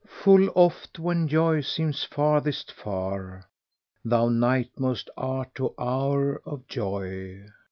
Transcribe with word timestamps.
Full 0.23 0.49
oft 0.55 0.97
when 0.97 1.27
joy 1.27 1.61
seems 1.61 2.03
farthest 2.03 2.71
far 2.71 3.45
* 3.73 4.03
Thou 4.03 4.29
nighmost 4.29 5.09
art 5.15 5.53
to 5.53 5.75
hour 5.77 6.41
of 6.43 6.67
joy."' 6.67 7.45